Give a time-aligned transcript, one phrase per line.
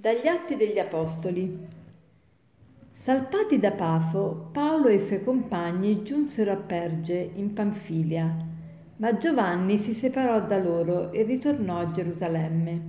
[0.00, 1.58] Dagli Atti degli Apostoli.
[2.94, 8.34] Salpati da Pafo, Paolo e i suoi compagni giunsero a Perge, in Panfilia,
[8.96, 12.82] ma Giovanni si separò da loro e ritornò a Gerusalemme.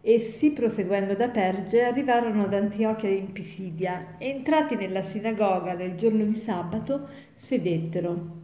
[0.00, 6.22] Essi, proseguendo da Perge, arrivarono ad Antiochia in Pisidia e, entrati nella sinagoga nel giorno
[6.22, 8.42] di sabato, sedettero.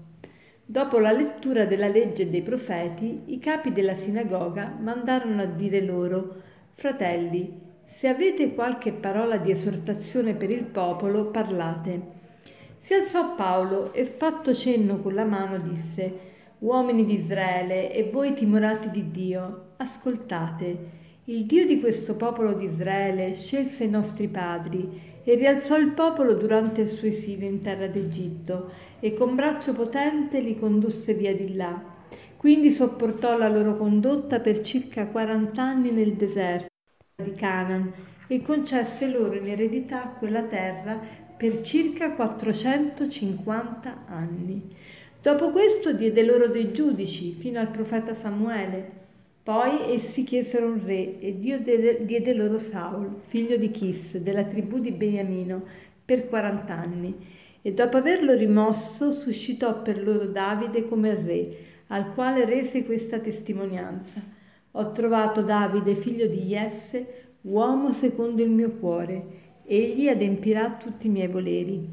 [0.65, 6.47] Dopo la lettura della legge dei profeti, i capi della sinagoga mandarono a dire loro,
[6.73, 12.17] Fratelli, se avete qualche parola di esortazione per il popolo, parlate.
[12.79, 16.27] Si alzò Paolo e fatto cenno con la mano disse,
[16.59, 20.97] Uomini di Israele e voi timorati di Dio, ascoltate.
[21.25, 26.35] Il Dio di questo popolo di Israele scelse i nostri padri e rialzò il popolo
[26.35, 31.55] durante il suo esilio in terra d'Egitto e con braccio potente li condusse via di
[31.55, 31.83] là.
[32.37, 36.69] Quindi sopportò la loro condotta per circa 40 anni nel deserto
[37.21, 37.93] di Canaan
[38.29, 40.97] e concesse loro in eredità quella terra
[41.37, 44.63] per circa 450 anni.
[45.21, 48.91] Dopo questo diede loro dei giudici fino al profeta Samuele.
[49.43, 54.79] Poi essi chiesero un re e Dio diede loro Saul, figlio di Chis, della tribù
[54.79, 55.65] di Beniamino,
[56.05, 57.17] per 40 anni.
[57.61, 61.57] E dopo averlo rimosso suscitò per loro Davide come re,
[61.89, 64.38] al quale rese questa testimonianza.
[64.79, 69.25] Ho trovato Davide, figlio di Jesse, uomo secondo il mio cuore.
[69.65, 71.85] Egli adempirà tutti i miei voleri.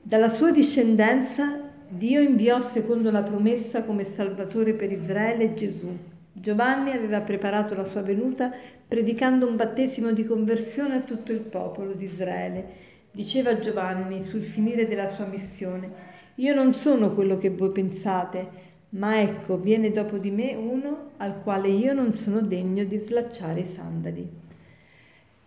[0.00, 5.88] Dalla sua discendenza Dio inviò secondo la promessa come Salvatore per Israele Gesù.
[6.32, 8.52] Giovanni aveva preparato la sua venuta
[8.86, 12.66] predicando un battesimo di conversione a tutto il popolo di Israele.
[13.10, 19.20] Diceva Giovanni sul finire della sua missione, io non sono quello che voi pensate, ma
[19.20, 23.66] ecco, viene dopo di me uno al quale io non sono degno di slacciare i
[23.66, 24.42] sandali.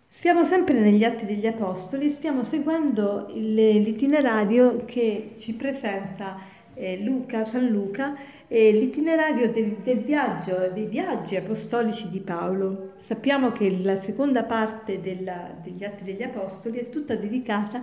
[0.09, 6.39] Siamo sempre negli Atti degli Apostoli, stiamo seguendo l'itinerario che ci presenta
[6.73, 8.15] eh, Luca, San Luca,
[8.47, 12.93] eh, l'itinerario del, del, viaggio, dei viaggi apostolici di Paolo.
[12.99, 17.81] Sappiamo che la seconda parte della, degli Atti degli Apostoli è tutta dedicata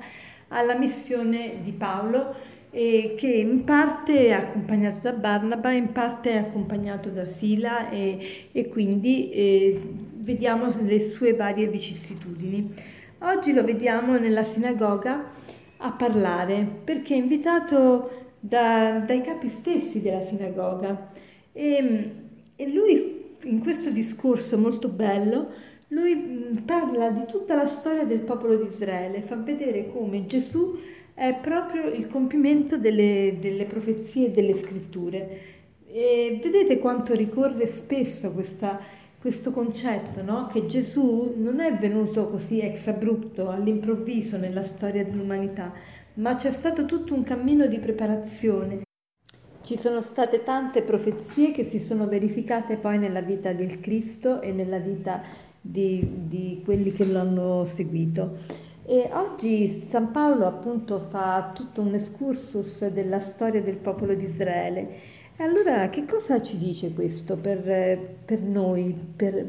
[0.49, 2.35] alla missione di Paolo
[2.77, 8.49] e che in parte è accompagnato da Barnaba, in parte è accompagnato da Sila e,
[8.51, 9.81] e quindi eh,
[10.17, 12.75] vediamo le sue varie vicissitudini.
[13.21, 15.25] Oggi lo vediamo nella sinagoga
[15.77, 21.13] a parlare perché è invitato da, dai capi stessi della sinagoga
[21.53, 22.11] e,
[22.57, 25.49] e lui in questo discorso molto bello
[25.89, 30.77] lui mm, parla di tutta la storia del popolo di Israele, fa vedere come Gesù
[31.15, 35.53] è proprio il compimento delle, delle profezie e delle scritture.
[35.87, 38.81] E vedete quanto ricorre spesso questa,
[39.21, 40.49] questo concetto, no?
[40.49, 45.73] che Gesù non è venuto così ex abrupto, all'improvviso nella storia dell'umanità,
[46.15, 48.83] ma c'è stato tutto un cammino di preparazione.
[49.63, 54.53] Ci sono state tante profezie che si sono verificate poi nella vita del Cristo e
[54.53, 55.23] nella vita
[55.61, 58.37] di, di quelli che lo hanno seguito.
[58.87, 64.89] E oggi San Paolo appunto fa tutto un excursus della storia del popolo di Israele.
[65.37, 67.63] E allora che cosa ci dice questo per,
[68.27, 69.43] per noi, per,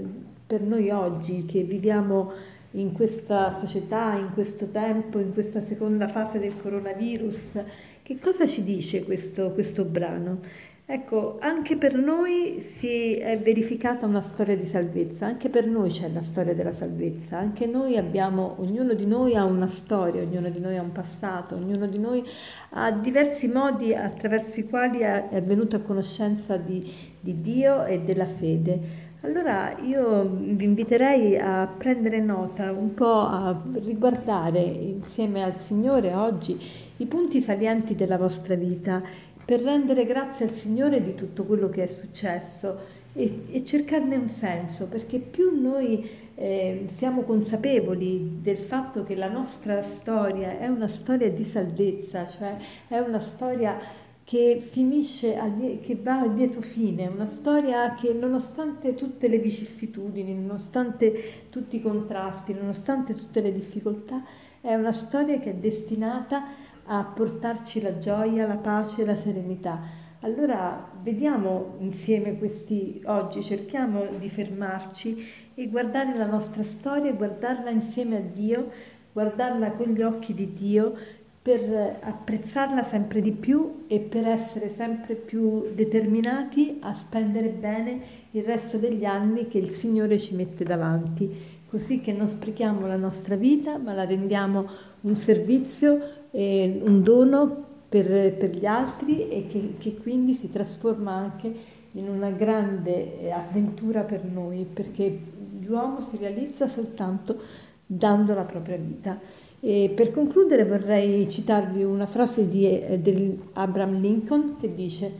[0.47, 2.31] per noi oggi che viviamo
[2.71, 7.61] in questa società, in questo tempo, in questa seconda fase del coronavirus?
[8.03, 10.39] Che cosa ci dice questo, questo brano?
[10.87, 16.07] Ecco, anche per noi si è verificata una storia di salvezza, anche per noi c'è
[16.09, 20.59] la storia della salvezza, anche noi abbiamo, ognuno di noi ha una storia, ognuno di
[20.59, 22.23] noi ha un passato, ognuno di noi
[22.69, 26.87] ha diversi modi attraverso i quali è venuto a conoscenza di,
[27.19, 29.03] di Dio e della fede.
[29.21, 36.55] Allora io vi inviterei a prendere nota, un po' a riguardare insieme al Signore oggi
[36.97, 39.01] i punti salienti della vostra vita
[39.45, 44.27] per rendere grazie al Signore di tutto quello che è successo e, e cercarne un
[44.27, 50.87] senso, perché più noi eh, siamo consapevoli del fatto che la nostra storia è una
[50.87, 52.57] storia di salvezza, cioè
[52.87, 53.79] è una storia
[54.25, 55.37] che finisce,
[55.83, 61.81] che va a lieto fine, una storia che nonostante tutte le vicissitudini, nonostante tutti i
[61.81, 64.23] contrasti, nonostante tutte le difficoltà,
[64.61, 66.45] è una storia che è destinata
[66.85, 70.03] a portarci la gioia, la pace e la serenità.
[70.21, 75.23] Allora vediamo insieme questi oggi, cerchiamo di fermarci
[75.53, 78.71] e guardare la nostra storia, guardarla insieme a Dio,
[79.13, 80.93] guardarla con gli occhi di Dio
[81.41, 88.43] per apprezzarla sempre di più e per essere sempre più determinati a spendere bene il
[88.43, 93.35] resto degli anni che il Signore ci mette davanti così che non sprechiamo la nostra
[93.35, 94.65] vita, ma la rendiamo
[95.01, 101.13] un servizio, eh, un dono per, per, gli altri e che, che quindi si trasforma
[101.13, 101.53] anche
[101.93, 105.17] in una grande eh, avventura per noi, perché
[105.61, 107.39] l'uomo si realizza soltanto
[107.85, 109.17] dando la propria vita.
[109.61, 115.11] E per concludere vorrei citarvi una frase di, eh, di Abraham Lincoln che dice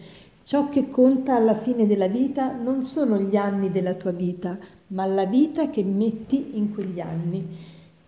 [0.44, 4.58] ciò che conta alla fine della vita non sono gli anni della tua vita,
[4.88, 7.48] ma la vita che metti in quegli anni.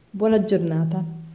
[0.10, 1.27] Buona giornata.